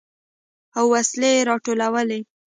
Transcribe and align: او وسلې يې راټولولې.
او 0.77 0.85
وسلې 0.93 1.29
يې 1.37 1.41
راټولولې. 1.49 2.19